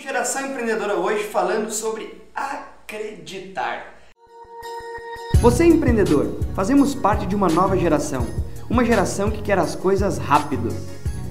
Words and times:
Geração 0.00 0.46
Empreendedora 0.46 0.94
hoje 0.94 1.24
falando 1.24 1.70
sobre 1.70 2.22
acreditar. 2.34 3.98
Você 5.42 5.64
é 5.64 5.66
empreendedor, 5.66 6.38
fazemos 6.54 6.94
parte 6.94 7.26
de 7.26 7.36
uma 7.36 7.48
nova 7.48 7.76
geração, 7.76 8.26
uma 8.70 8.82
geração 8.82 9.30
que 9.30 9.42
quer 9.42 9.58
as 9.58 9.76
coisas 9.76 10.16
rápido, 10.16 10.74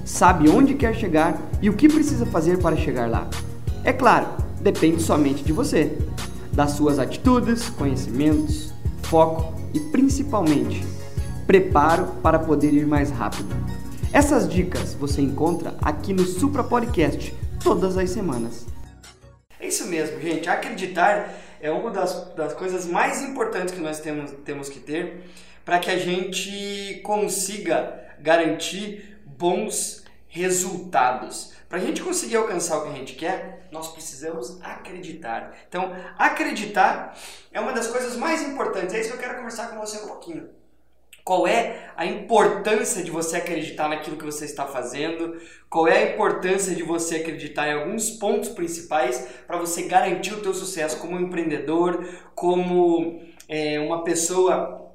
sabe 0.06 0.48
onde 0.50 0.76
quer 0.76 0.94
chegar 0.94 1.36
e 1.60 1.68
o 1.68 1.74
que 1.74 1.90
precisa 1.90 2.28
fazer 2.28 2.60
para 2.60 2.78
chegar 2.78 3.10
lá. 3.10 3.28
É 3.84 3.92
claro, 3.92 4.28
depende 4.62 5.02
somente 5.02 5.44
de 5.44 5.52
você, 5.52 5.98
das 6.54 6.74
suas 6.74 7.00
atitudes, 7.00 7.72
conhecimentos, 7.72 8.72
foco 9.02 9.52
e 9.74 9.80
principalmente 9.80 10.86
preparo 11.48 12.06
para 12.22 12.38
poder 12.38 12.72
ir 12.72 12.86
mais 12.86 13.10
rápido. 13.10 13.50
Essas 14.14 14.48
dicas 14.48 14.94
você 14.94 15.24
encontra 15.24 15.74
aqui 15.82 16.14
no 16.14 16.24
Supra 16.24 16.64
Podcast 16.64 17.34
todas 17.64 17.98
as 17.98 18.10
semanas. 18.10 18.66
É 19.60 19.68
isso 19.68 19.88
mesmo, 19.88 20.20
gente. 20.22 20.50
Acreditar 20.50 21.34
é 21.62 21.70
uma 21.70 21.92
das, 21.92 22.34
das 22.34 22.54
coisas 22.54 22.86
mais 22.86 23.22
importantes 23.22 23.74
que 23.74 23.82
nós 23.82 24.00
temos, 24.00 24.32
temos 24.46 24.70
que 24.70 24.80
ter 24.80 25.24
para 25.66 25.80
que 25.80 25.92
a 25.92 25.98
gente 25.98 27.02
consiga 27.04 28.00
garantir 28.20 29.20
bons 29.26 30.04
resultados. 30.28 31.54
Para 31.68 31.78
a 31.78 31.82
gente 31.82 32.02
conseguir 32.02 32.38
alcançar 32.38 32.78
o 32.78 32.84
que 32.84 32.90
a 32.90 32.94
gente 32.94 33.14
quer, 33.14 33.68
nós 33.72 33.92
precisamos 33.92 34.60
acreditar. 34.64 35.54
Então, 35.68 35.96
acreditar 36.18 37.16
é 37.52 37.60
uma 37.60 37.74
das 37.74 37.88
coisas 37.88 38.16
mais 38.16 38.42
importantes. 38.42 38.96
É 38.96 39.02
isso 39.02 39.10
que 39.10 39.16
eu 39.16 39.20
quero 39.20 39.36
conversar 39.36 39.68
com 39.68 39.80
você 39.80 39.98
um 40.04 40.08
pouquinho. 40.08 40.50
Qual 41.30 41.46
é 41.46 41.92
a 41.96 42.08
importância 42.08 43.04
de 43.04 43.12
você 43.12 43.38
acreditar 43.38 43.88
naquilo 43.88 44.18
que 44.18 44.26
você 44.26 44.46
está 44.46 44.66
fazendo? 44.66 45.40
Qual 45.70 45.88
é 45.88 45.96
a 46.00 46.14
importância 46.16 46.74
de 46.74 46.82
você 46.82 47.18
acreditar 47.18 47.68
em 47.68 47.74
alguns 47.74 48.10
pontos 48.10 48.50
principais 48.50 49.28
para 49.46 49.60
você 49.60 49.84
garantir 49.84 50.34
o 50.34 50.42
teu 50.42 50.56
sucesso 50.56 50.98
como 50.98 51.20
empreendedor, 51.20 52.04
como 52.34 53.22
é, 53.48 53.80
uma 53.80 54.04
pessoa 54.04 54.92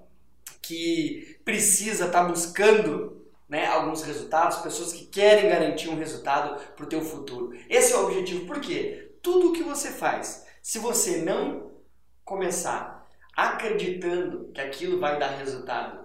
que 0.60 1.38
precisa 1.44 2.06
estar 2.06 2.24
tá 2.24 2.28
buscando 2.28 3.24
né, 3.48 3.68
alguns 3.68 4.02
resultados, 4.02 4.56
pessoas 4.56 4.92
que 4.92 5.06
querem 5.06 5.48
garantir 5.48 5.88
um 5.88 5.96
resultado 5.96 6.60
para 6.74 6.84
o 6.84 6.88
teu 6.88 7.00
futuro. 7.00 7.56
Esse 7.70 7.92
é 7.92 7.96
o 7.96 8.06
objetivo. 8.06 8.44
Por 8.44 8.60
quê? 8.60 9.12
Tudo 9.22 9.50
o 9.50 9.52
que 9.52 9.62
você 9.62 9.92
faz, 9.92 10.44
se 10.60 10.80
você 10.80 11.18
não 11.18 11.70
começar 12.24 13.08
acreditando 13.36 14.50
que 14.52 14.60
aquilo 14.60 14.98
vai 14.98 15.16
dar 15.16 15.28
resultado 15.28 16.03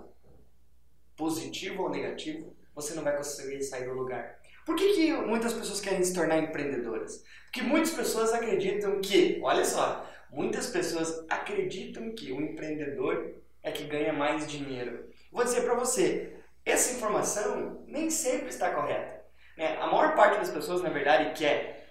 positivo 1.20 1.84
ou 1.84 1.90
negativo, 1.90 2.56
você 2.74 2.94
não 2.94 3.04
vai 3.04 3.18
conseguir 3.18 3.62
sair 3.62 3.84
do 3.84 3.94
lugar. 3.94 4.40
Por 4.66 4.78
que, 4.78 4.94
que 4.94 5.12
muitas 5.12 5.52
pessoas 5.52 5.82
querem 5.82 6.02
se 6.02 6.14
tornar 6.14 6.38
empreendedoras? 6.38 7.26
Porque 7.44 7.62
muitas 7.62 7.92
pessoas 7.92 8.34
acreditam 8.34 9.02
que, 9.02 9.38
olha 9.44 9.66
só, 9.66 10.10
muitas 10.32 10.68
pessoas 10.68 11.26
acreditam 11.30 12.14
que 12.16 12.32
o 12.32 12.40
empreendedor 12.40 13.36
é 13.62 13.70
que 13.70 13.84
ganha 13.84 14.14
mais 14.14 14.48
dinheiro. 14.48 15.10
Vou 15.30 15.44
dizer 15.44 15.64
para 15.64 15.74
você, 15.74 16.36
essa 16.66 16.96
informação 16.96 17.84
nem 17.86 18.10
sempre 18.10 18.48
está 18.48 18.74
correta. 18.74 19.22
Né? 19.58 19.78
A 19.82 19.88
maior 19.88 20.16
parte 20.16 20.38
das 20.38 20.52
pessoas, 20.52 20.82
na 20.82 20.90
verdade, 20.90 21.38
quer 21.38 21.90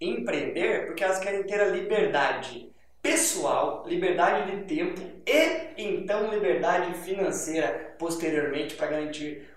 empreender 0.00 0.86
porque 0.86 1.04
elas 1.04 1.18
querem 1.18 1.42
ter 1.42 1.60
a 1.60 1.66
liberdade 1.66 2.72
pessoal, 3.06 3.84
liberdade 3.86 4.50
de 4.50 4.64
tempo 4.64 5.00
e 5.26 5.72
então 5.76 6.30
liberdade 6.30 6.92
financeira 6.98 7.94
posteriormente 7.98 8.74
para 8.74 8.88
garantir 8.88 9.48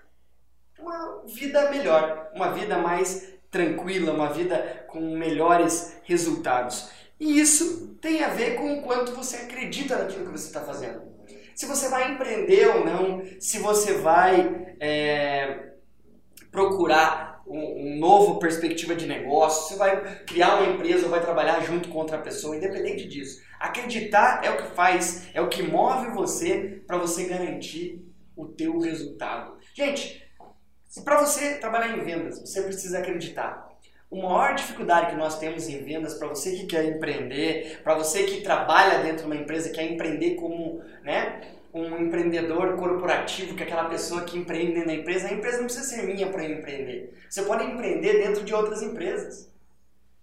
uma 0.78 1.22
vida 1.26 1.70
melhor, 1.70 2.30
uma 2.34 2.52
vida 2.52 2.78
mais 2.78 3.34
tranquila, 3.50 4.12
uma 4.12 4.32
vida 4.32 4.84
com 4.88 5.00
melhores 5.16 5.96
resultados. 6.04 6.90
E 7.18 7.38
isso 7.38 7.98
tem 8.00 8.22
a 8.22 8.28
ver 8.28 8.56
com 8.56 8.78
o 8.78 8.82
quanto 8.82 9.12
você 9.12 9.36
acredita 9.36 9.98
naquilo 9.98 10.26
que 10.26 10.38
você 10.38 10.46
está 10.46 10.60
fazendo 10.60 11.10
se 11.60 11.66
você 11.66 11.90
vai 11.90 12.12
empreender 12.12 12.68
ou 12.68 12.86
não, 12.86 13.22
se 13.38 13.58
você 13.58 13.98
vai 13.98 14.74
é, 14.80 15.72
procurar 16.50 17.29
um, 17.50 17.94
um, 17.94 17.98
novo 17.98 18.38
perspectiva 18.38 18.94
de 18.94 19.06
negócio, 19.06 19.68
se 19.68 19.78
vai 19.78 20.24
criar 20.24 20.56
uma 20.56 20.72
empresa 20.72 21.08
vai 21.08 21.20
trabalhar 21.20 21.60
junto 21.60 21.88
com 21.88 21.98
outra 21.98 22.18
pessoa, 22.18 22.56
independente 22.56 23.08
disso. 23.08 23.42
Acreditar 23.58 24.40
é 24.44 24.50
o 24.50 24.56
que 24.56 24.74
faz, 24.74 25.28
é 25.34 25.40
o 25.40 25.48
que 25.48 25.62
move 25.62 26.10
você 26.12 26.82
para 26.86 26.96
você 26.96 27.24
garantir 27.24 28.02
o 28.36 28.46
teu 28.46 28.78
resultado. 28.78 29.58
Gente, 29.74 30.24
para 31.04 31.20
você 31.20 31.56
trabalhar 31.56 31.96
em 31.96 32.02
vendas, 32.02 32.40
você 32.40 32.62
precisa 32.62 32.98
acreditar. 32.98 33.68
A 34.12 34.16
maior 34.16 34.54
dificuldade 34.54 35.10
que 35.10 35.16
nós 35.16 35.38
temos 35.38 35.68
em 35.68 35.84
vendas, 35.84 36.14
para 36.14 36.28
você 36.28 36.56
que 36.56 36.66
quer 36.66 36.84
empreender, 36.84 37.80
para 37.84 37.94
você 37.94 38.24
que 38.24 38.40
trabalha 38.40 39.02
dentro 39.04 39.18
de 39.18 39.26
uma 39.26 39.36
empresa, 39.36 39.70
quer 39.70 39.84
empreender 39.84 40.34
como 40.34 40.82
né, 41.04 41.40
um 41.72 41.98
empreendedor 41.98 42.76
corporativo, 42.76 43.54
que 43.54 43.62
é 43.62 43.66
aquela 43.66 43.88
pessoa 43.88 44.24
que 44.24 44.38
empreende 44.38 44.84
na 44.84 44.94
empresa, 44.94 45.28
a 45.28 45.32
empresa 45.32 45.58
não 45.58 45.66
precisa 45.66 45.86
ser 45.86 46.02
minha 46.02 46.30
para 46.30 46.44
empreender. 46.44 47.14
Você 47.28 47.42
pode 47.42 47.64
empreender 47.64 48.24
dentro 48.24 48.44
de 48.44 48.54
outras 48.54 48.82
empresas. 48.82 49.50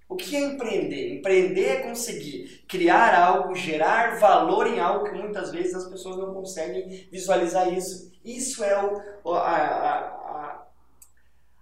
O 0.10 0.16
que 0.16 0.36
é 0.36 0.40
empreender? 0.40 1.16
Empreender 1.16 1.66
é 1.66 1.82
conseguir 1.82 2.64
criar 2.68 3.14
algo, 3.14 3.56
gerar 3.56 4.18
valor 4.20 4.68
em 4.68 4.80
algo 4.80 5.06
que 5.06 5.18
muitas 5.18 5.52
vezes 5.52 5.76
as 5.76 5.90
pessoas 5.90 6.18
não 6.18 6.34
conseguem 6.34 7.08
visualizar 7.12 7.72
isso. 7.74 8.12
Isso 8.24 8.64
é 8.64 9.02
o, 9.24 9.34
a, 9.34 9.40
a, 9.40 9.98
a, 9.98 10.68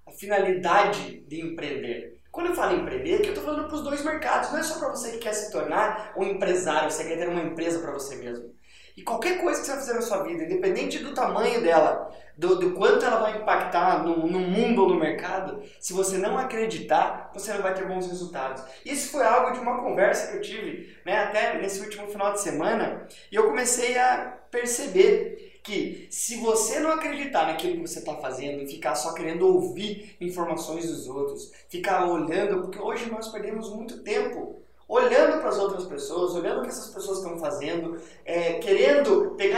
a 0.08 0.12
finalidade 0.12 1.22
de 1.22 1.42
empreender. 1.42 2.20
Quando 2.32 2.48
eu 2.48 2.54
falo 2.54 2.76
empreender, 2.76 3.22
que 3.22 3.28
eu 3.28 3.34
estou 3.34 3.46
falando 3.46 3.68
para 3.68 3.78
os 3.78 3.84
dois 3.84 4.04
mercados. 4.04 4.52
Não 4.52 4.60
é 4.60 4.64
só 4.64 4.78
para 4.78 4.90
você 4.90 5.12
que 5.12 5.20
quer 5.20 5.34
se 5.34 5.52
tornar 5.52 6.14
um 6.18 6.24
empresário, 6.24 6.92
você 6.92 7.06
quer 7.06 7.18
ter 7.18 7.30
uma 7.30 7.42
empresa 7.42 7.80
para 7.80 7.94
você 7.94 8.18
mesmo. 8.18 8.54
E 8.96 9.02
qualquer 9.02 9.42
coisa 9.42 9.60
que 9.60 9.66
você 9.66 9.74
fazer 9.74 9.94
na 9.94 10.02
sua 10.02 10.24
vida, 10.24 10.44
independente 10.44 11.00
do 11.00 11.14
tamanho 11.14 11.62
dela, 11.62 12.16
do, 12.38 12.56
do 12.56 12.72
quanto 12.72 13.06
ela 13.06 13.20
vai 13.20 13.38
impactar 13.38 14.04
no, 14.04 14.28
no, 14.28 14.40
mundo 14.40 14.84
ou 14.84 14.90
no 14.90 15.00
mercado, 15.00 15.62
se 15.80 15.92
você 15.92 16.18
não 16.18 16.38
acreditar, 16.38 17.30
você 17.34 17.54
não 17.54 17.62
vai 17.62 17.74
ter 17.74 17.88
bons 17.88 18.08
resultados. 18.08 18.64
Isso 18.86 19.12
foi 19.12 19.26
algo 19.26 19.52
de 19.52 19.60
uma 19.60 19.82
conversa 19.82 20.32
que 20.32 20.38
eu 20.38 20.42
tive 20.42 20.96
né, 21.06 21.18
até 21.24 21.58
nesse 21.60 21.82
último 21.82 22.08
final 22.08 22.32
de 22.34 22.42
semana, 22.42 23.06
e 23.32 23.36
eu 23.36 23.48
comecei 23.48 23.98
a 23.98 24.38
perceber 24.50 25.60
que 25.62 26.08
se 26.12 26.38
você 26.38 26.80
não 26.80 26.92
acreditar 26.92 27.48
naquilo 27.48 27.74
que 27.74 27.88
você 27.88 28.00
está 28.00 28.16
fazendo 28.16 28.68
ficar 28.68 28.94
só 28.96 29.14
querendo 29.14 29.48
ouvir 29.48 30.16
informações 30.22 30.88
dos 30.88 31.08
outros, 31.08 31.52
ficar 31.68 32.06
olhando, 32.06 32.62
porque 32.62 32.80
hoje 32.80 33.10
nós 33.10 33.30
perdemos 33.30 33.74
muito 33.74 34.04
tempo 34.04 34.62
olhando 34.88 35.40
para 35.40 35.50
as 35.50 35.58
outras 35.58 35.86
pessoas, 35.86 36.36
olhando 36.36 36.60
o 36.60 36.62
que 36.62 36.70
essas 36.70 36.94
pessoas 36.94 37.18
estão 37.18 37.40
fazendo, 37.40 38.00
é, 38.24 38.54
querendo 38.54 38.85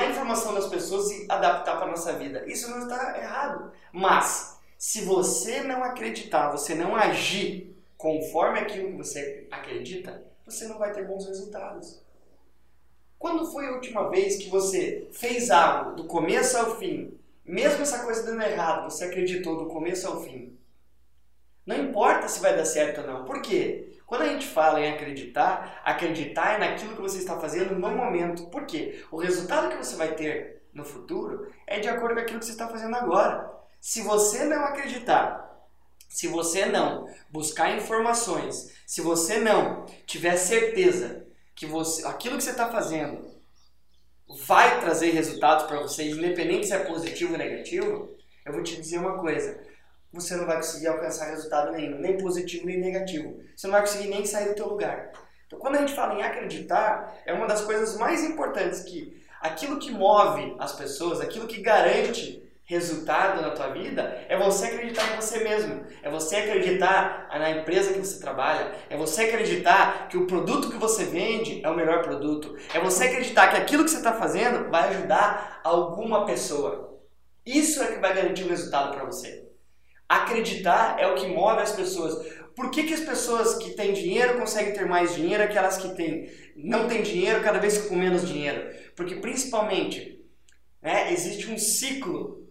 informação 0.10 0.54
das 0.54 0.68
pessoas 0.68 1.10
e 1.12 1.26
adaptar 1.30 1.78
para 1.78 1.88
nossa 1.88 2.14
vida. 2.14 2.46
Isso 2.46 2.70
não 2.70 2.84
está 2.84 3.18
errado. 3.18 3.72
Mas, 3.92 4.58
se 4.78 5.02
você 5.02 5.62
não 5.64 5.84
acreditar, 5.84 6.52
você 6.52 6.76
não 6.76 6.96
agir 6.96 7.76
conforme 7.98 8.60
aquilo 8.60 8.92
que 8.92 8.98
você 8.98 9.48
acredita, 9.50 10.24
você 10.46 10.68
não 10.68 10.78
vai 10.78 10.92
ter 10.92 11.06
bons 11.06 11.26
resultados. 11.28 12.02
Quando 13.18 13.52
foi 13.52 13.68
a 13.68 13.72
última 13.72 14.10
vez 14.10 14.38
que 14.38 14.50
você 14.50 15.08
fez 15.12 15.50
algo 15.50 15.96
do 15.96 16.06
começo 16.06 16.56
ao 16.58 16.78
fim, 16.78 17.18
mesmo 17.44 17.82
essa 17.82 18.04
coisa 18.04 18.24
dando 18.24 18.44
errado, 18.44 18.90
você 18.92 19.06
acreditou 19.06 19.58
do 19.58 19.68
começo 19.68 20.08
ao 20.08 20.22
fim? 20.22 20.56
Não 21.66 21.76
importa 21.76 22.28
se 22.28 22.40
vai 22.40 22.56
dar 22.56 22.66
certo 22.66 23.02
ou 23.02 23.08
não. 23.08 23.26
Por 23.26 23.42
quê? 23.42 23.97
Quando 24.08 24.22
a 24.22 24.30
gente 24.30 24.48
fala 24.48 24.80
em 24.80 24.94
acreditar, 24.94 25.82
acreditar 25.84 26.54
é 26.54 26.58
naquilo 26.58 26.96
que 26.96 27.02
você 27.02 27.18
está 27.18 27.38
fazendo 27.38 27.76
no 27.76 27.90
momento. 27.90 28.48
Por 28.48 28.66
quê? 28.66 29.04
O 29.12 29.18
resultado 29.18 29.70
que 29.70 29.76
você 29.76 29.98
vai 29.98 30.16
ter 30.16 30.64
no 30.74 30.86
futuro 30.86 31.52
é 31.68 31.82
de 31.82 31.90
acordo 31.90 32.16
com 32.16 32.22
aquilo 32.22 32.40
que 32.40 32.46
você 32.46 32.54
está 32.54 32.70
fazendo 32.70 32.96
agora. 32.96 33.52
Se 33.82 34.02
você 34.02 34.46
não 34.46 34.64
acreditar, 34.64 35.46
se 36.08 36.26
você 36.30 36.66
não 36.66 37.06
buscar 37.30 37.76
informações, 37.76 38.74
se 38.86 39.02
você 39.02 39.40
não 39.40 39.86
tiver 40.06 40.38
certeza 40.38 41.28
que 41.54 41.66
você, 41.66 42.08
aquilo 42.08 42.38
que 42.38 42.44
você 42.46 42.52
está 42.52 42.70
fazendo 42.70 43.28
vai 44.46 44.80
trazer 44.80 45.10
resultados 45.10 45.66
para 45.66 45.82
você, 45.82 46.10
independente 46.10 46.68
se 46.68 46.74
é 46.74 46.80
positivo 46.80 47.34
ou 47.34 47.38
negativo, 47.38 48.16
eu 48.46 48.54
vou 48.54 48.64
te 48.64 48.80
dizer 48.80 49.00
uma 49.00 49.20
coisa: 49.20 49.62
você 50.12 50.36
não 50.36 50.46
vai 50.46 50.58
conseguir 50.58 50.88
alcançar 50.88 51.30
resultado 51.30 51.72
nenhum, 51.72 52.00
nem 52.00 52.18
positivo 52.18 52.66
nem 52.66 52.80
negativo. 52.80 53.38
Você 53.56 53.68
não 53.68 53.74
vai 53.74 53.82
conseguir 53.82 54.08
nem 54.08 54.26
sair 54.26 54.50
do 54.50 54.56
teu 54.56 54.68
lugar. 54.68 55.12
Então, 55.46 55.60
quando 55.60 55.76
a 55.76 55.80
gente 55.80 55.94
fala 55.94 56.16
em 56.16 56.24
acreditar, 56.24 57.16
é 57.26 57.34
uma 57.34 57.48
das 57.48 57.62
coisas 57.62 57.98
mais 57.98 58.24
importantes 58.24 58.82
que 58.82 59.24
aquilo 59.42 59.80
que 59.80 59.92
move 59.92 60.56
as 60.60 60.74
pessoas, 60.74 61.22
aquilo 61.22 61.48
que 61.48 61.62
garante 61.62 62.44
resultado 62.68 63.42
na 63.42 63.52
tua 63.52 63.70
vida 63.70 64.26
é 64.28 64.38
você 64.38 64.66
acreditar 64.66 65.14
em 65.14 65.16
você 65.16 65.42
mesmo, 65.42 65.86
é 66.04 66.10
você 66.10 66.36
acreditar 66.36 67.30
na 67.32 67.50
empresa 67.50 67.94
que 67.94 68.00
você 68.00 68.20
trabalha, 68.20 68.74
é 68.90 68.98
você 68.98 69.24
acreditar 69.24 70.10
que 70.10 70.18
o 70.18 70.28
produto 70.28 70.70
que 70.70 70.76
você 70.76 71.06
vende 71.06 71.64
é 71.64 71.70
o 71.70 71.76
melhor 71.76 72.04
produto, 72.04 72.58
é 72.74 72.80
você 72.82 73.06
acreditar 73.06 73.48
que 73.48 73.56
aquilo 73.56 73.86
que 73.86 73.90
você 73.90 73.98
está 73.98 74.14
fazendo 74.14 74.70
vai 74.70 74.90
ajudar 74.90 75.62
alguma 75.64 76.26
pessoa. 76.26 77.00
Isso 77.46 77.82
é 77.82 77.88
que 77.88 78.02
vai 78.02 78.14
garantir 78.14 78.44
o 78.44 78.50
resultado 78.50 78.94
para 78.94 79.06
você. 79.06 79.47
Acreditar 80.08 80.98
é 81.00 81.08
o 81.08 81.16
que 81.16 81.28
move 81.28 81.62
as 81.62 81.74
pessoas. 81.74 82.26
Por 82.56 82.72
que, 82.72 82.84
que 82.84 82.94
as 82.94 83.02
pessoas 83.02 83.56
que 83.58 83.72
têm 83.72 83.94
dinheiro 83.94 84.40
conseguem 84.40 84.74
ter 84.74 84.86
mais 84.86 85.14
dinheiro, 85.14 85.44
aquelas 85.44 85.78
que 85.78 85.96
têm, 85.96 86.32
não 86.56 86.88
têm 86.88 87.04
dinheiro 87.04 87.44
cada 87.44 87.60
vez 87.60 87.78
com 87.78 87.96
menos 87.96 88.28
dinheiro? 88.28 88.74
Porque 88.96 89.16
principalmente 89.16 90.20
né, 90.82 91.12
existe 91.12 91.52
um 91.52 91.58
ciclo 91.58 92.48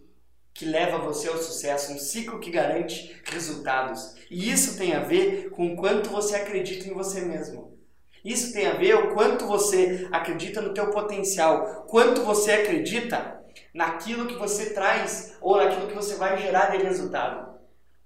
que 0.53 0.65
leva 0.65 0.97
você 0.97 1.27
ao 1.27 1.37
sucesso, 1.37 1.93
um 1.93 1.99
ciclo 1.99 2.39
que 2.39 2.49
garante 2.49 3.21
resultados. 3.25 4.15
E 4.29 4.49
isso 4.49 4.77
tem 4.77 4.93
a 4.93 5.01
ver 5.01 5.49
com 5.51 5.73
o 5.73 5.75
quanto 5.75 6.09
você 6.09 6.35
acredita 6.35 6.87
em 6.87 6.93
você 6.93 7.21
mesmo. 7.21 7.77
Isso 8.25 8.53
tem 8.53 8.65
a 8.65 8.73
ver 8.73 8.95
o 8.95 9.13
quanto 9.13 9.45
você 9.45 10.07
acredita 10.11 10.61
no 10.61 10.73
teu 10.73 10.89
potencial, 10.89 11.85
quanto 11.87 12.23
você 12.23 12.51
acredita 12.51 13.39
naquilo 13.73 14.25
que 14.25 14.35
você 14.35 14.73
traz 14.73 15.37
ou 15.39 15.57
naquilo 15.57 15.87
que 15.87 15.93
você 15.93 16.15
vai 16.15 16.37
gerar 16.41 16.71
de 16.71 16.83
resultado. 16.83 17.46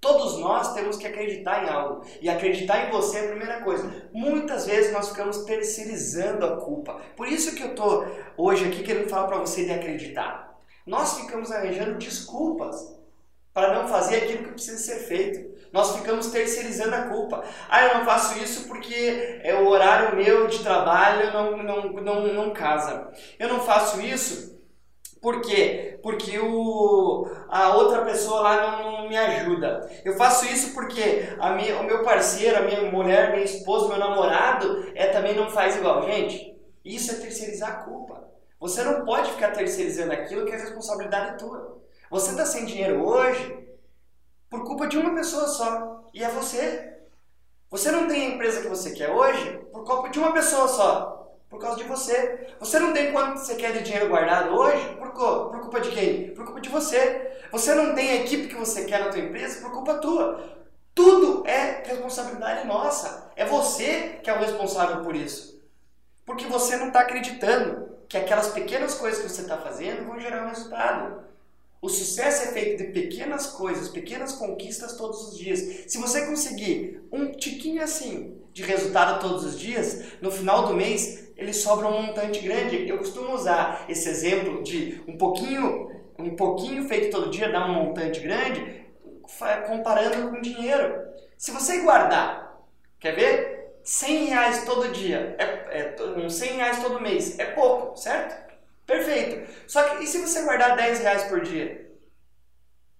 Todos 0.02 0.36
nós 0.38 0.74
temos 0.74 0.96
que 0.96 1.06
acreditar 1.06 1.64
em 1.64 1.68
algo. 1.68 2.04
E 2.20 2.28
acreditar 2.28 2.88
em 2.88 2.90
você 2.90 3.18
é 3.18 3.24
a 3.24 3.28
primeira 3.28 3.60
coisa. 3.60 4.10
Muitas 4.12 4.66
vezes 4.66 4.92
nós 4.92 5.10
ficamos 5.10 5.44
terceirizando 5.44 6.44
a 6.44 6.56
culpa. 6.56 7.00
Por 7.16 7.28
isso 7.28 7.54
que 7.54 7.62
eu 7.62 7.68
estou 7.68 8.04
hoje 8.36 8.66
aqui 8.66 8.82
querendo 8.82 9.08
falar 9.08 9.28
para 9.28 9.38
você 9.38 9.64
de 9.64 9.70
acreditar. 9.70 10.58
Nós 10.84 11.20
ficamos 11.20 11.52
arranjando 11.52 11.98
desculpas 11.98 12.98
para 13.54 13.74
não 13.76 13.86
fazer 13.86 14.16
aquilo 14.16 14.42
que 14.42 14.54
precisa 14.54 14.76
ser 14.76 15.06
feito. 15.06 15.52
Nós 15.72 15.94
ficamos 15.94 16.32
terceirizando 16.32 16.96
a 16.96 17.02
culpa. 17.02 17.44
Ah, 17.68 17.86
eu 17.86 17.98
não 17.98 18.04
faço 18.04 18.36
isso 18.40 18.66
porque 18.66 19.40
é 19.44 19.54
o 19.54 19.68
horário 19.68 20.16
meu 20.16 20.48
de 20.48 20.58
trabalho 20.64 21.32
não, 21.32 21.56
não, 21.58 21.92
não, 21.92 22.34
não 22.34 22.52
casa. 22.52 23.08
Eu 23.38 23.48
não 23.48 23.60
faço 23.60 24.00
isso 24.00 24.60
por 25.22 25.40
quê? 25.40 26.00
Porque 26.02 26.36
o, 26.40 27.30
a 27.48 27.76
outra 27.76 28.04
pessoa 28.04 28.40
lá 28.40 28.82
não, 28.82 29.02
não 29.02 29.08
me 29.08 29.16
ajuda. 29.16 29.88
Eu 30.04 30.16
faço 30.16 30.44
isso 30.46 30.74
porque 30.74 31.36
a 31.38 31.50
minha, 31.50 31.78
o 31.78 31.84
meu 31.84 32.02
parceiro, 32.02 32.58
a 32.58 32.62
minha 32.62 32.90
mulher, 32.90 33.30
minha 33.30 33.44
esposa, 33.44 33.86
meu 33.86 33.98
namorado 33.98 34.84
é, 34.96 35.06
também 35.06 35.36
não 35.36 35.48
faz 35.48 35.76
igual. 35.76 36.02
Gente, 36.02 36.60
isso 36.84 37.12
é 37.12 37.14
terceirizar 37.14 37.70
a 37.70 37.82
culpa. 37.84 38.28
Você 38.58 38.82
não 38.82 39.04
pode 39.04 39.30
ficar 39.30 39.52
terceirizando 39.52 40.12
aquilo 40.12 40.44
que 40.44 40.52
é 40.52 40.56
responsabilidade 40.56 41.38
tua. 41.38 41.80
Você 42.10 42.32
está 42.32 42.44
sem 42.44 42.64
dinheiro 42.64 43.06
hoje 43.06 43.64
por 44.50 44.64
culpa 44.64 44.88
de 44.88 44.98
uma 44.98 45.14
pessoa 45.14 45.46
só, 45.46 46.04
e 46.12 46.22
é 46.22 46.28
você. 46.30 46.98
Você 47.70 47.92
não 47.92 48.08
tem 48.08 48.26
a 48.26 48.34
empresa 48.34 48.60
que 48.60 48.68
você 48.68 48.90
quer 48.90 49.10
hoje 49.10 49.58
por 49.72 49.84
culpa 49.84 50.08
de 50.10 50.18
uma 50.18 50.32
pessoa 50.32 50.66
só, 50.66 51.21
por 51.52 51.60
causa 51.60 51.76
de 51.76 51.84
você. 51.84 52.48
Você 52.58 52.78
não 52.78 52.94
tem 52.94 53.12
quanto 53.12 53.38
você 53.38 53.54
quer 53.56 53.72
de 53.74 53.82
dinheiro 53.82 54.08
guardado 54.08 54.54
hoje 54.54 54.96
por, 54.96 55.10
por 55.10 55.60
culpa 55.60 55.80
de 55.80 55.90
quem? 55.90 56.30
Por 56.30 56.46
culpa 56.46 56.62
de 56.62 56.70
você. 56.70 57.30
Você 57.52 57.74
não 57.74 57.94
tem 57.94 58.10
a 58.10 58.14
equipe 58.22 58.48
que 58.48 58.54
você 58.54 58.86
quer 58.86 59.00
na 59.00 59.10
tua 59.10 59.20
empresa 59.20 59.60
por 59.60 59.70
culpa 59.70 59.98
tua. 59.98 60.42
Tudo 60.94 61.46
é 61.46 61.82
responsabilidade 61.84 62.66
nossa. 62.66 63.30
É 63.36 63.44
você 63.44 64.18
que 64.22 64.30
é 64.30 64.32
o 64.34 64.38
responsável 64.38 65.02
por 65.02 65.14
isso. 65.14 65.62
Porque 66.24 66.46
você 66.46 66.78
não 66.78 66.88
está 66.88 67.00
acreditando 67.00 67.98
que 68.08 68.16
aquelas 68.16 68.48
pequenas 68.48 68.94
coisas 68.94 69.20
que 69.20 69.28
você 69.28 69.42
está 69.42 69.58
fazendo 69.58 70.06
vão 70.06 70.18
gerar 70.18 70.46
um 70.46 70.48
resultado. 70.48 71.22
O 71.82 71.88
sucesso 71.90 72.44
é 72.44 72.52
feito 72.52 72.82
de 72.82 72.92
pequenas 72.92 73.48
coisas, 73.48 73.88
pequenas 73.88 74.32
conquistas 74.32 74.96
todos 74.96 75.28
os 75.28 75.38
dias. 75.38 75.84
Se 75.86 75.98
você 75.98 76.24
conseguir 76.24 77.02
um 77.12 77.32
tiquinho 77.32 77.82
assim 77.82 78.40
de 78.54 78.62
resultado 78.62 79.20
todos 79.20 79.44
os 79.44 79.58
dias, 79.58 80.02
no 80.20 80.30
final 80.30 80.66
do 80.66 80.74
mês 80.74 81.31
ele 81.42 81.52
sobra 81.52 81.88
um 81.88 82.02
montante 82.02 82.40
grande. 82.40 82.88
Eu 82.88 82.98
costumo 82.98 83.34
usar 83.34 83.84
esse 83.88 84.08
exemplo 84.08 84.62
de 84.62 85.02
um 85.06 85.16
pouquinho, 85.16 85.90
um 86.18 86.34
pouquinho 86.36 86.88
feito 86.88 87.10
todo 87.10 87.30
dia 87.30 87.50
dá 87.50 87.66
um 87.66 87.74
montante 87.74 88.20
grande, 88.20 88.86
comparando 89.66 90.30
com 90.30 90.40
dinheiro. 90.40 91.02
Se 91.36 91.50
você 91.50 91.80
guardar, 91.80 92.58
quer 92.98 93.14
ver? 93.14 93.52
100 93.84 94.24
reais 94.26 94.64
todo 94.64 94.92
dia, 94.92 95.34
é, 95.38 95.96
é, 95.98 96.02
uns 96.16 96.34
100 96.34 96.52
reais 96.52 96.80
todo 96.80 97.00
mês, 97.00 97.36
é 97.40 97.46
pouco, 97.46 97.96
certo? 97.96 98.52
Perfeito. 98.86 99.50
Só 99.66 99.82
que 99.82 100.04
e 100.04 100.06
se 100.06 100.18
você 100.18 100.42
guardar 100.42 100.76
10 100.76 101.00
reais 101.00 101.24
por 101.24 101.40
dia? 101.40 101.90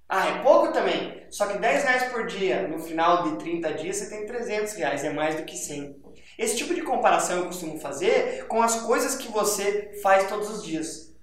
Ah, 0.09 0.27
é 0.27 0.43
pouco 0.43 0.73
também. 0.73 1.25
Só 1.31 1.47
que 1.47 1.59
10 1.59 1.85
reais 1.85 2.13
por 2.13 2.27
dia, 2.27 2.67
no 2.67 2.81
final 2.81 3.23
de 3.23 3.39
30 3.39 3.73
dias, 3.75 3.97
você 3.97 4.11
tem 4.11 4.27
300 4.27 4.75
reais, 4.75 5.05
é 5.05 5.11
mais 5.11 5.37
do 5.37 5.45
que 5.45 5.57
100. 5.57 6.02
Esse 6.43 6.57
tipo 6.57 6.75
de 6.75 6.83
comparação 6.83 7.39
eu 7.39 7.47
costumo 7.47 7.79
fazer 7.79 8.47
com 8.49 8.63
as 8.63 8.83
coisas 8.83 9.15
que 9.15 9.31
você 9.31 9.99
faz 10.03 10.29
todos 10.29 10.51
os 10.51 10.63
dias. 10.63 11.15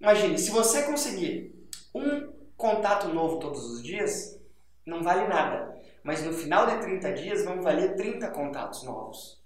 Imagine, 0.00 0.38
se 0.38 0.50
você 0.50 0.82
conseguir 0.82 1.54
um 1.94 2.32
contato 2.56 3.08
novo 3.08 3.38
todos 3.38 3.64
os 3.64 3.82
dias, 3.82 4.38
não 4.86 5.02
vale 5.02 5.26
nada 5.26 5.68
mas 6.08 6.24
no 6.24 6.32
final 6.32 6.66
de 6.66 6.80
30 6.80 7.12
dias 7.12 7.44
vão 7.44 7.60
valer 7.60 7.94
30 7.94 8.30
contatos 8.30 8.82
novos. 8.82 9.38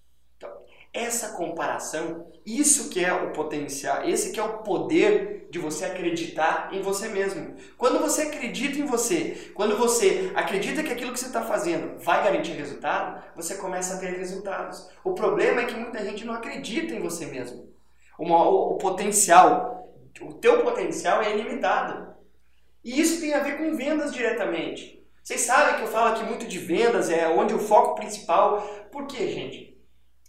Essa 0.93 1.31
comparação, 1.31 2.31
isso 2.45 2.91
que 2.91 3.03
é 3.03 3.13
o 3.13 3.33
potencial, 3.33 4.07
esse 4.07 4.31
que 4.31 4.39
é 4.39 4.43
o 4.43 4.59
poder 4.59 5.49
de 5.51 5.59
você 5.59 5.87
acreditar 5.87 6.69
em 6.71 6.83
você 6.83 7.09
mesmo. 7.09 7.55
Quando 7.79 7.99
você 7.99 8.23
acredita 8.23 8.79
em 8.79 8.85
você, 8.85 9.53
quando 9.55 9.77
você 9.79 10.31
acredita 10.35 10.83
que 10.83 10.93
aquilo 10.93 11.13
que 11.13 11.19
você 11.19 11.27
está 11.27 11.43
fazendo 11.43 11.99
vai 11.99 12.23
garantir 12.23 12.53
resultado, 12.53 13.23
você 13.35 13.55
começa 13.55 13.95
a 13.95 13.99
ter 13.99 14.19
resultados. 14.19 14.87
O 15.03 15.15
problema 15.15 15.63
é 15.63 15.67
que 15.67 15.75
muita 15.75 16.05
gente 16.05 16.27
não 16.27 16.35
acredita 16.35 16.95
em 16.95 17.01
você 17.01 17.25
mesmo. 17.25 17.73
O, 18.19 18.75
o 18.75 18.77
potencial, 18.77 19.95
o 20.21 20.35
teu 20.35 20.63
potencial 20.63 21.23
é 21.23 21.35
ilimitado. 21.35 22.15
E 22.85 23.01
isso 23.01 23.21
tem 23.21 23.33
a 23.33 23.41
ver 23.41 23.57
com 23.57 23.77
vendas 23.77 24.13
diretamente. 24.13 25.03
Vocês 25.23 25.41
sabem 25.43 25.77
que 25.77 25.83
eu 25.83 25.89
falo 25.89 26.15
aqui 26.15 26.25
muito 26.25 26.47
de 26.47 26.59
vendas, 26.59 27.09
é 27.09 27.29
onde 27.29 27.55
o 27.55 27.59
foco 27.59 27.95
principal. 27.95 28.61
Por 28.91 29.07
quê, 29.07 29.29
gente? 29.29 29.72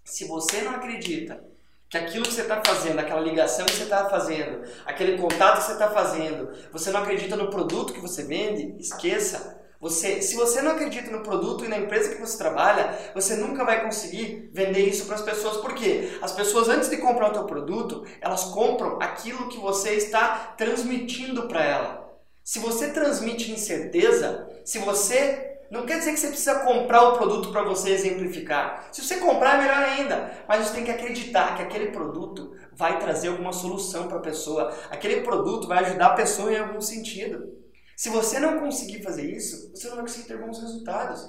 Se 0.03 0.25
você 0.25 0.61
não 0.61 0.75
acredita 0.75 1.43
que 1.89 1.97
aquilo 1.97 2.25
que 2.25 2.33
você 2.33 2.41
está 2.41 2.61
fazendo, 2.65 2.99
aquela 2.99 3.21
ligação 3.21 3.65
que 3.65 3.73
você 3.73 3.83
está 3.83 4.09
fazendo, 4.09 4.63
aquele 4.85 5.17
contato 5.17 5.59
que 5.59 5.65
você 5.65 5.73
está 5.73 5.91
fazendo, 5.91 6.51
você 6.71 6.89
não 6.89 7.01
acredita 7.01 7.35
no 7.35 7.49
produto 7.49 7.93
que 7.93 7.99
você 7.99 8.23
vende, 8.23 8.75
esqueça. 8.79 9.61
Você, 9.79 10.21
se 10.21 10.35
você 10.35 10.61
não 10.61 10.71
acredita 10.71 11.11
no 11.11 11.21
produto 11.21 11.65
e 11.65 11.67
na 11.67 11.77
empresa 11.77 12.15
que 12.15 12.21
você 12.21 12.37
trabalha, 12.37 12.97
você 13.13 13.35
nunca 13.35 13.65
vai 13.65 13.83
conseguir 13.83 14.49
vender 14.53 14.87
isso 14.87 15.05
para 15.05 15.15
as 15.15 15.21
pessoas. 15.21 15.57
Por 15.57 15.75
quê? 15.75 16.17
As 16.21 16.31
pessoas 16.31 16.69
antes 16.69 16.89
de 16.89 16.97
comprar 16.97 17.29
o 17.29 17.33
teu 17.33 17.43
produto, 17.43 18.05
elas 18.21 18.45
compram 18.45 18.97
aquilo 19.01 19.49
que 19.49 19.59
você 19.59 19.91
está 19.91 20.55
transmitindo 20.57 21.47
para 21.49 21.63
ela. 21.63 22.17
Se 22.43 22.59
você 22.59 22.91
transmite 22.91 23.51
incerteza, 23.51 24.49
se 24.65 24.79
você. 24.79 25.52
Não 25.73 25.87
quer 25.87 25.97
dizer 25.97 26.13
que 26.13 26.19
você 26.19 26.27
precisa 26.27 26.59
comprar 26.59 27.01
o 27.01 27.17
produto 27.17 27.51
para 27.51 27.63
você 27.63 27.89
exemplificar. 27.89 28.89
Se 28.91 29.03
você 29.03 29.17
comprar, 29.17 29.55
é 29.55 29.61
melhor 29.63 29.77
ainda. 29.77 30.31
Mas 30.47 30.67
você 30.67 30.75
tem 30.75 30.83
que 30.83 30.91
acreditar 30.91 31.57
que 31.57 31.63
aquele 31.63 31.87
produto 31.87 32.55
vai 32.73 32.99
trazer 32.99 33.29
alguma 33.29 33.51
solução 33.51 34.07
para 34.07 34.17
a 34.17 34.21
pessoa. 34.21 34.71
Aquele 34.91 35.21
produto 35.21 35.67
vai 35.67 35.79
ajudar 35.79 36.05
a 36.05 36.13
pessoa 36.13 36.53
em 36.53 36.59
algum 36.59 36.79
sentido. 36.79 37.57
Se 37.97 38.09
você 38.09 38.39
não 38.39 38.59
conseguir 38.59 39.01
fazer 39.01 39.25
isso, 39.25 39.71
você 39.71 39.87
não 39.87 39.95
vai 39.95 40.05
conseguir 40.05 40.27
ter 40.27 40.37
bons 40.37 40.59
resultados. 40.59 41.27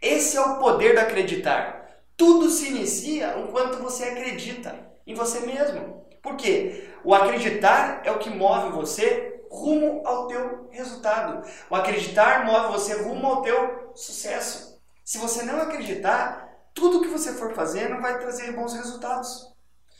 Esse 0.00 0.38
é 0.38 0.40
o 0.40 0.58
poder 0.58 0.94
do 0.94 1.00
acreditar. 1.00 1.86
Tudo 2.16 2.48
se 2.48 2.68
inicia 2.68 3.38
enquanto 3.40 3.76
você 3.82 4.04
acredita 4.04 4.74
em 5.06 5.12
você 5.12 5.40
mesmo. 5.40 6.06
Por 6.22 6.36
quê? 6.36 6.88
O 7.04 7.14
acreditar 7.14 8.00
é 8.06 8.10
o 8.10 8.18
que 8.18 8.30
move 8.30 8.70
você 8.70 9.32
rumo 9.50 10.00
ao 10.06 10.26
teu 10.28 10.68
resultado. 10.70 11.46
O 11.68 11.76
acreditar 11.76 12.46
move 12.46 12.72
você 12.72 13.02
rumo 13.02 13.26
ao 13.26 13.42
teu 13.42 13.81
sucesso. 13.94 14.80
Se 15.04 15.18
você 15.18 15.42
não 15.42 15.60
acreditar, 15.60 16.48
tudo 16.74 17.02
que 17.02 17.08
você 17.08 17.34
for 17.34 17.54
fazer 17.54 17.88
não 17.88 18.00
vai 18.00 18.18
trazer 18.18 18.52
bons 18.52 18.74
resultados. 18.74 19.52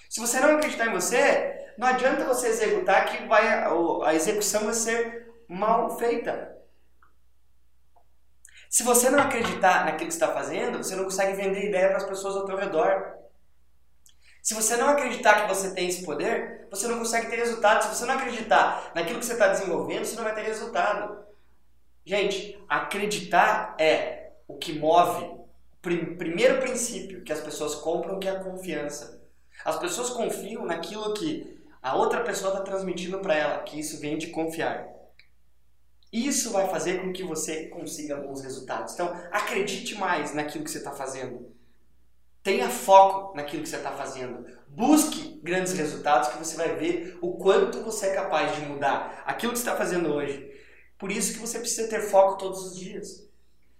Se 0.08 0.20
você 0.20 0.40
não 0.40 0.56
acreditar 0.56 0.86
em 0.86 0.92
você, 0.92 1.72
não 1.78 1.88
adianta 1.88 2.24
você 2.24 2.48
executar 2.48 3.06
que 3.06 3.26
vai, 3.26 3.46
a 4.04 4.14
execução 4.14 4.64
vai 4.64 4.74
ser 4.74 5.32
mal 5.48 5.98
feita. 5.98 6.56
Se 8.68 8.82
você 8.82 9.10
não 9.10 9.18
acreditar 9.18 9.84
naquilo 9.84 10.08
que 10.08 10.14
está 10.14 10.28
fazendo, 10.32 10.78
você 10.78 10.96
não 10.96 11.04
consegue 11.04 11.34
vender 11.34 11.68
ideia 11.68 11.88
para 11.88 11.98
as 11.98 12.04
pessoas 12.04 12.36
ao 12.36 12.46
teu 12.46 12.56
redor. 12.56 13.18
Se 14.42 14.54
você 14.54 14.76
não 14.76 14.88
acreditar 14.88 15.42
que 15.42 15.54
você 15.54 15.74
tem 15.74 15.88
esse 15.88 16.04
poder, 16.04 16.66
você 16.70 16.88
não 16.88 16.98
consegue 16.98 17.28
ter 17.28 17.36
resultado. 17.36 17.82
Se 17.82 17.88
você 17.94 18.06
não 18.06 18.14
acreditar 18.14 18.90
naquilo 18.94 19.18
que 19.18 19.26
você 19.26 19.34
está 19.34 19.48
desenvolvendo, 19.48 20.04
você 20.04 20.16
não 20.16 20.24
vai 20.24 20.34
ter 20.34 20.42
resultado. 20.42 21.22
Gente, 22.04 22.58
acreditar 22.68 23.76
é 23.78 24.32
o 24.48 24.56
que 24.56 24.72
move 24.78 25.24
o 25.24 26.16
primeiro 26.16 26.60
princípio 26.60 27.22
que 27.22 27.32
as 27.32 27.40
pessoas 27.40 27.74
compram, 27.76 28.18
que 28.18 28.28
é 28.28 28.32
a 28.32 28.42
confiança. 28.42 29.20
As 29.64 29.78
pessoas 29.78 30.10
confiam 30.10 30.64
naquilo 30.64 31.14
que 31.14 31.60
a 31.82 31.96
outra 31.96 32.22
pessoa 32.22 32.52
está 32.52 32.62
transmitindo 32.62 33.18
para 33.18 33.34
ela, 33.34 33.62
que 33.62 33.78
isso 33.78 34.00
vem 34.00 34.16
de 34.16 34.28
confiar. 34.28 34.86
Isso 36.12 36.50
vai 36.50 36.68
fazer 36.68 37.00
com 37.00 37.12
que 37.12 37.22
você 37.22 37.66
consiga 37.66 38.16
bons 38.16 38.42
resultados. 38.42 38.94
Então, 38.94 39.12
acredite 39.30 39.94
mais 39.96 40.34
naquilo 40.34 40.64
que 40.64 40.70
você 40.70 40.78
está 40.78 40.92
fazendo. 40.92 41.52
Tenha 42.42 42.68
foco 42.68 43.36
naquilo 43.36 43.62
que 43.62 43.68
você 43.68 43.76
está 43.76 43.92
fazendo. 43.92 44.44
Busque 44.68 45.40
grandes 45.42 45.72
resultados 45.72 46.28
que 46.28 46.38
você 46.38 46.56
vai 46.56 46.74
ver 46.76 47.18
o 47.22 47.32
quanto 47.32 47.82
você 47.82 48.06
é 48.06 48.14
capaz 48.14 48.54
de 48.56 48.62
mudar 48.62 49.22
aquilo 49.24 49.52
que 49.52 49.58
você 49.58 49.64
está 49.64 49.76
fazendo 49.76 50.12
hoje. 50.12 50.51
Por 51.02 51.10
isso 51.10 51.32
que 51.32 51.40
você 51.40 51.58
precisa 51.58 51.88
ter 51.88 52.02
foco 52.02 52.38
todos 52.38 52.64
os 52.64 52.78
dias. 52.78 53.28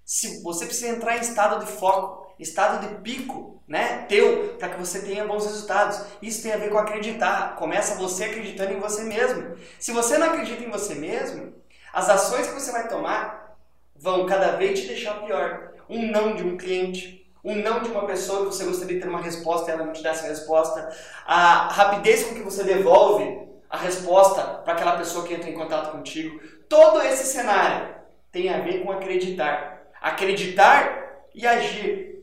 Se 0.05 0.43
você 0.43 0.67
precisa 0.67 0.89
entrar 0.89 1.17
em 1.17 1.21
estado 1.21 1.65
de 1.65 1.71
foco, 1.71 2.35
estado 2.37 2.85
de 2.85 2.97
pico, 2.97 3.63
né, 3.69 4.07
teu, 4.09 4.57
para 4.59 4.71
que 4.71 4.81
você 4.81 5.03
tenha 5.03 5.25
bons 5.25 5.47
resultados. 5.47 6.01
Isso 6.21 6.43
tem 6.43 6.53
a 6.53 6.57
ver 6.57 6.71
com 6.71 6.79
acreditar. 6.79 7.55
Começa 7.55 7.95
você 7.95 8.25
acreditando 8.25 8.73
em 8.73 8.81
você 8.81 9.05
mesmo. 9.05 9.55
Se 9.79 9.93
você 9.93 10.19
não 10.19 10.31
acredita 10.31 10.65
em 10.65 10.71
você 10.71 10.97
mesmo, 10.97 11.55
as 11.93 12.09
ações 12.09 12.49
que 12.49 12.55
você 12.55 12.73
vai 12.73 12.89
tomar 12.89 13.57
vão 13.95 14.27
cada 14.27 14.57
vez 14.57 14.81
te 14.81 14.89
deixar 14.89 15.23
pior. 15.25 15.75
Um 15.89 16.11
não 16.11 16.35
de 16.35 16.43
um 16.43 16.57
cliente, 16.57 17.33
um 17.45 17.55
não 17.55 17.85
de 17.85 17.89
uma 17.89 18.05
pessoa 18.05 18.41
que 18.41 18.47
você 18.47 18.65
gostaria 18.65 18.97
de 18.97 19.03
ter 19.03 19.09
uma 19.09 19.23
resposta 19.23 19.71
e 19.71 19.75
ela 19.75 19.85
não 19.87 19.93
te 19.93 20.03
dá 20.03 20.11
essa 20.11 20.27
resposta, 20.27 20.93
a 21.25 21.69
rapidez 21.69 22.25
com 22.25 22.35
que 22.35 22.43
você 22.43 22.65
devolve 22.65 23.52
a 23.73 23.79
resposta 23.79 24.43
para 24.43 24.75
aquela 24.75 24.99
pessoa 24.99 25.27
que 25.27 25.33
entra 25.33 25.49
em 25.49 25.55
contato 25.55 25.93
contigo. 25.93 26.39
Todo 26.69 27.01
esse 27.01 27.25
cenário 27.25 27.95
tem 28.31 28.51
a 28.51 28.61
ver 28.61 28.85
com 28.85 28.93
acreditar. 28.93 29.85
Acreditar 29.99 31.25
e 31.35 31.47
agir 31.47 32.23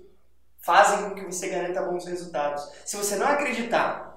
fazem 0.60 1.10
com 1.10 1.16
que 1.16 1.26
você 1.26 1.50
garanta 1.50 1.82
bons 1.82 2.06
resultados. 2.06 2.72
Se 2.86 2.96
você 2.96 3.16
não 3.16 3.26
acreditar, 3.26 4.16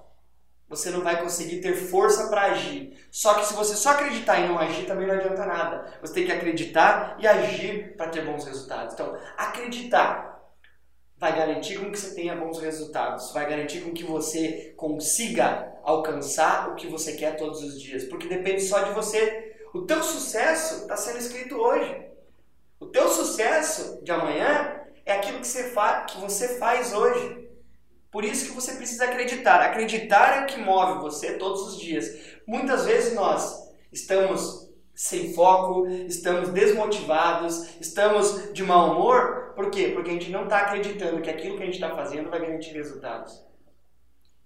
você 0.68 0.90
não 0.90 1.00
vai 1.00 1.22
conseguir 1.22 1.62
ter 1.62 1.74
força 1.74 2.28
para 2.28 2.42
agir. 2.42 2.98
Só 3.10 3.32
que 3.34 3.46
se 3.46 3.54
você 3.54 3.76
só 3.76 3.92
acreditar 3.92 4.38
e 4.38 4.48
não 4.48 4.58
agir, 4.58 4.84
também 4.84 5.06
não 5.06 5.14
adianta 5.14 5.46
nada. 5.46 5.90
Você 6.02 6.12
tem 6.12 6.26
que 6.26 6.32
acreditar 6.32 7.16
e 7.18 7.26
agir 7.26 7.96
para 7.96 8.10
ter 8.10 8.26
bons 8.26 8.44
resultados. 8.44 8.92
Então, 8.92 9.16
acreditar 9.38 10.31
vai 11.22 11.36
garantir 11.36 11.78
com 11.78 11.88
que 11.88 12.00
você 12.00 12.16
tenha 12.16 12.34
bons 12.34 12.58
resultados, 12.58 13.30
vai 13.32 13.48
garantir 13.48 13.82
com 13.82 13.92
que 13.92 14.02
você 14.02 14.74
consiga 14.76 15.72
alcançar 15.84 16.70
o 16.70 16.74
que 16.74 16.88
você 16.88 17.12
quer 17.12 17.36
todos 17.36 17.62
os 17.62 17.80
dias, 17.80 18.02
porque 18.06 18.26
depende 18.26 18.60
só 18.62 18.80
de 18.80 18.90
você. 18.90 19.54
O 19.72 19.82
teu 19.82 20.02
sucesso 20.02 20.82
está 20.82 20.96
sendo 20.96 21.18
escrito 21.18 21.54
hoje. 21.54 22.08
O 22.80 22.86
teu 22.86 23.08
sucesso 23.08 24.02
de 24.02 24.10
amanhã 24.10 24.80
é 25.06 25.12
aquilo 25.12 25.38
que 25.38 25.46
você, 25.46 25.72
que 26.08 26.20
você 26.20 26.58
faz 26.58 26.92
hoje. 26.92 27.48
Por 28.10 28.24
isso 28.24 28.46
que 28.46 28.56
você 28.56 28.72
precisa 28.72 29.04
acreditar. 29.04 29.60
Acreditar 29.60 30.38
é 30.38 30.42
o 30.42 30.46
que 30.46 30.58
move 30.58 31.02
você 31.02 31.38
todos 31.38 31.68
os 31.68 31.78
dias. 31.78 32.18
Muitas 32.48 32.84
vezes 32.84 33.14
nós 33.14 33.72
estamos 33.92 34.61
sem 34.94 35.32
foco, 35.32 35.86
estamos 35.86 36.50
desmotivados, 36.50 37.80
estamos 37.80 38.52
de 38.52 38.62
mau 38.62 38.92
humor. 38.92 39.52
Por 39.54 39.70
quê? 39.70 39.90
Porque 39.94 40.10
a 40.10 40.12
gente 40.14 40.30
não 40.30 40.44
está 40.44 40.58
acreditando 40.58 41.20
que 41.20 41.30
aquilo 41.30 41.56
que 41.56 41.62
a 41.62 41.66
gente 41.66 41.74
está 41.74 41.94
fazendo 41.94 42.30
vai 42.30 42.40
garantir 42.40 42.72
resultados. 42.72 43.44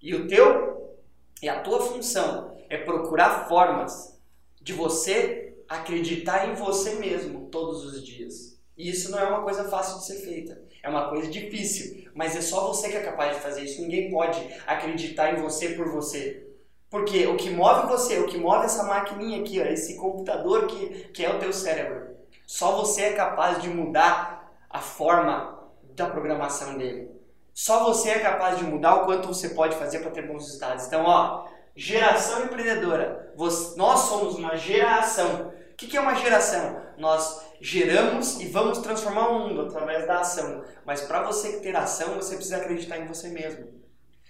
E 0.01 0.15
o 0.15 0.27
teu 0.29 0.97
e 1.43 1.49
a 1.49 1.61
tua 1.61 1.81
função 1.81 2.57
é 2.69 2.79
procurar 2.79 3.49
formas 3.49 4.19
de 4.61 4.73
você 4.73 5.55
acreditar 5.69 6.49
em 6.49 6.55
você 6.55 6.95
mesmo 6.95 7.49
todos 7.51 7.85
os 7.85 8.05
dias. 8.05 8.57
E 8.77 8.91
isso 8.91 9.11
não 9.11 9.19
é 9.19 9.25
uma 9.25 9.43
coisa 9.43 9.65
fácil 9.65 9.99
de 9.99 10.07
ser 10.07 10.25
feita. 10.25 10.63
É 10.83 10.89
uma 10.89 11.09
coisa 11.09 11.29
difícil, 11.29 12.09
mas 12.15 12.37
é 12.37 12.41
só 12.41 12.69
você 12.69 12.89
que 12.89 12.97
é 12.97 13.03
capaz 13.03 13.37
de 13.37 13.43
fazer 13.43 13.63
isso. 13.63 13.81
Ninguém 13.81 14.11
pode 14.11 14.39
acreditar 14.67 15.33
em 15.33 15.43
você 15.43 15.71
por 15.71 15.91
você. 15.91 16.46
Porque 16.91 17.27
o 17.27 17.37
que 17.37 17.51
move 17.51 17.89
você, 17.89 18.19
o 18.21 18.27
que 18.27 18.39
move 18.39 18.65
essa 18.65 18.85
maquininha 18.85 19.41
aqui, 19.41 19.61
ó, 19.61 19.65
esse 19.65 19.97
computador 19.97 20.67
que, 20.67 21.09
que 21.09 21.25
é 21.25 21.35
o 21.35 21.39
teu 21.39 21.53
cérebro, 21.53 22.17
só 22.47 22.77
você 22.77 23.03
é 23.03 23.13
capaz 23.13 23.61
de 23.61 23.69
mudar 23.69 24.53
a 24.71 24.79
forma 24.79 25.59
da 25.95 26.07
programação 26.07 26.79
dele. 26.79 27.11
Só 27.53 27.85
você 27.85 28.11
é 28.11 28.19
capaz 28.19 28.59
de 28.59 28.65
mudar 28.65 28.97
o 28.97 29.05
quanto 29.07 29.29
você 29.29 29.49
pode 29.49 29.77
fazer 29.77 30.01
para 30.01 30.11
ter 30.11 30.27
bons 30.27 30.45
resultados. 30.45 30.87
Então, 30.87 31.05
ó, 31.05 31.47
geração 31.75 32.45
empreendedora. 32.45 33.33
Você, 33.35 33.77
nós 33.77 34.01
somos 34.01 34.37
uma 34.37 34.57
geração. 34.57 35.53
O 35.73 35.77
que, 35.77 35.87
que 35.87 35.97
é 35.97 36.01
uma 36.01 36.15
geração? 36.15 36.83
Nós 36.99 37.43
geramos 37.61 38.41
e 38.41 38.49
vamos 38.49 38.79
transformar 38.79 39.29
o 39.29 39.39
mundo 39.41 39.63
através 39.63 40.07
da 40.07 40.21
ação. 40.21 40.63
Mas 40.85 41.01
para 41.01 41.23
você 41.23 41.61
ter 41.61 41.75
ação, 41.75 42.15
você 42.15 42.37
precisa 42.37 42.59
acreditar 42.59 42.99
em 42.99 43.07
você 43.07 43.29
mesmo. 43.29 43.86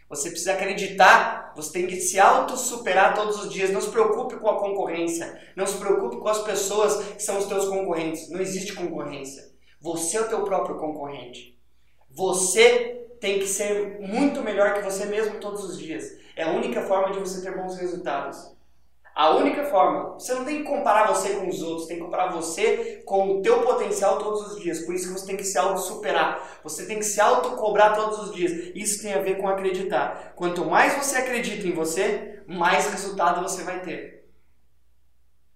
Você 0.09 0.31
precisa 0.31 0.53
acreditar, 0.53 1.53
você 1.57 1.73
tem 1.73 1.87
que 1.87 1.97
se 1.97 2.19
auto-superar 2.19 3.15
todos 3.15 3.45
os 3.45 3.53
dias. 3.53 3.71
Não 3.71 3.81
se 3.81 3.91
preocupe 3.91 4.37
com 4.37 4.49
a 4.49 4.59
concorrência. 4.61 5.41
Não 5.57 5.67
se 5.67 5.77
preocupe 5.79 6.19
com 6.19 6.29
as 6.29 6.43
pessoas 6.43 7.15
que 7.15 7.23
são 7.23 7.39
os 7.39 7.47
teus 7.47 7.69
concorrentes. 7.69 8.31
Não 8.31 8.41
existe 8.41 8.73
concorrência. 8.73 9.51
Você 9.81 10.17
é 10.17 10.21
o 10.21 10.29
teu 10.29 10.43
próprio 10.45 10.77
concorrente. 10.77 11.59
Você 12.11 13.05
tem 13.21 13.39
que 13.41 13.47
ser 13.47 14.01
muito 14.01 14.43
melhor 14.43 14.75
que 14.75 14.83
você 14.83 15.07
mesmo 15.07 15.41
todos 15.41 15.65
os 15.65 15.79
dias. 15.79 16.05
É 16.37 16.45
a 16.45 16.51
única 16.51 16.83
forma 16.83 17.13
de 17.13 17.19
você 17.19 17.43
ter 17.43 17.57
bons 17.57 17.77
resultados. 17.77 18.56
A 19.17 19.31
única 19.31 19.65
forma, 19.65 20.13
você 20.13 20.35
não 20.35 20.45
tem 20.45 20.59
que 20.59 20.65
comparar 20.65 21.07
você 21.07 21.37
com 21.37 21.49
os 21.49 21.63
outros, 21.63 21.87
tem 21.87 21.97
que 21.97 22.05
comparar 22.05 22.31
você 22.33 23.03
com 23.07 23.31
o 23.31 23.41
teu 23.41 23.63
potencial 23.63 24.19
todos 24.19 24.49
os 24.49 24.61
dias. 24.61 24.81
Por 24.81 24.95
isso 24.95 25.09
que 25.09 25.19
você 25.19 25.25
tem 25.25 25.39
que 25.39 25.45
se 25.45 25.57
auto-superar. 25.57 26.61
Você 26.63 26.85
tem 26.85 26.99
que 26.99 27.05
se 27.07 27.19
auto-cobrar 27.19 27.95
todos 27.95 28.19
os 28.19 28.35
dias. 28.35 28.53
Isso 28.75 29.01
tem 29.01 29.15
a 29.15 29.23
ver 29.23 29.39
com 29.39 29.49
acreditar. 29.49 30.35
Quanto 30.37 30.67
mais 30.67 31.03
você 31.03 31.17
acredita 31.17 31.67
em 31.67 31.73
você, 31.73 32.43
mais 32.47 32.91
resultado 32.91 33.41
você 33.41 33.63
vai 33.63 33.81
ter. 33.81 34.29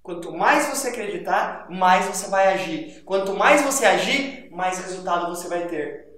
Quanto 0.03 0.33
mais 0.33 0.67
você 0.69 0.89
acreditar, 0.89 1.67
mais 1.69 2.07
você 2.07 2.31
vai 2.31 2.55
agir. 2.55 3.03
Quanto 3.05 3.35
mais 3.35 3.61
você 3.61 3.85
agir, 3.85 4.49
mais 4.51 4.79
resultado 4.79 5.37
você 5.37 5.49
vai 5.49 5.67
ter. 5.67 6.10